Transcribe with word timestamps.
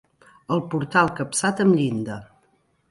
El 0.55 0.63
portal 0.71 1.13
capçat 1.21 1.63
amb 1.67 1.81
llinda. 1.83 2.21